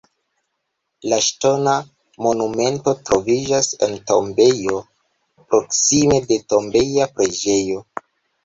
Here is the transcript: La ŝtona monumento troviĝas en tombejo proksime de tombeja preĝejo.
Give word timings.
La 1.11 1.17
ŝtona 1.25 1.73
monumento 2.27 2.93
troviĝas 3.09 3.69
en 3.89 3.95
tombejo 4.13 4.81
proksime 5.53 6.19
de 6.33 6.43
tombeja 6.55 7.11
preĝejo. 7.21 7.89